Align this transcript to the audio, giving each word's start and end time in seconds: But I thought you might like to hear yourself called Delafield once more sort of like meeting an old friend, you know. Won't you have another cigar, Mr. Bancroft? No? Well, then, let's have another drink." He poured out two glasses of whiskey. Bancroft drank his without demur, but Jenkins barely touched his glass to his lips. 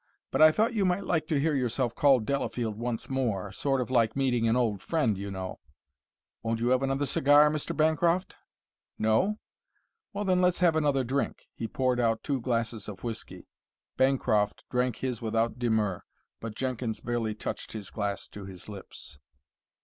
But 0.31 0.41
I 0.41 0.51
thought 0.51 0.73
you 0.73 0.83
might 0.83 1.03
like 1.03 1.27
to 1.27 1.39
hear 1.39 1.53
yourself 1.53 1.93
called 1.93 2.25
Delafield 2.25 2.75
once 2.75 3.07
more 3.07 3.51
sort 3.51 3.79
of 3.81 3.91
like 3.91 4.15
meeting 4.15 4.47
an 4.47 4.55
old 4.55 4.81
friend, 4.81 5.15
you 5.15 5.29
know. 5.29 5.59
Won't 6.41 6.59
you 6.59 6.69
have 6.69 6.81
another 6.81 7.05
cigar, 7.05 7.51
Mr. 7.51 7.77
Bancroft? 7.77 8.35
No? 8.97 9.37
Well, 10.11 10.25
then, 10.25 10.41
let's 10.41 10.57
have 10.57 10.75
another 10.75 11.03
drink." 11.03 11.45
He 11.53 11.67
poured 11.67 11.99
out 11.99 12.23
two 12.23 12.41
glasses 12.41 12.89
of 12.89 13.03
whiskey. 13.03 13.45
Bancroft 13.95 14.63
drank 14.71 14.95
his 14.95 15.21
without 15.21 15.59
demur, 15.59 16.03
but 16.39 16.55
Jenkins 16.55 16.99
barely 16.99 17.35
touched 17.35 17.73
his 17.73 17.91
glass 17.91 18.27
to 18.29 18.45
his 18.45 18.67
lips. 18.67 19.19